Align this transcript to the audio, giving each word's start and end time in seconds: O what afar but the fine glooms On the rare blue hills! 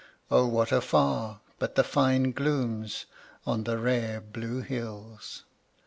O 0.31 0.47
what 0.47 0.71
afar 0.71 1.41
but 1.59 1.75
the 1.75 1.83
fine 1.83 2.31
glooms 2.31 3.05
On 3.45 3.65
the 3.65 3.77
rare 3.77 4.19
blue 4.19 4.61
hills! 4.61 5.43